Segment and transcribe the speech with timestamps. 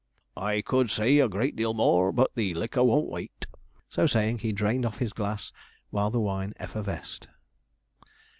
[0.35, 3.45] I could say a great deal more, but the liquor won't wait.'
[3.87, 5.51] So saying, he drained off his glass
[5.91, 7.27] while the wine effervesced.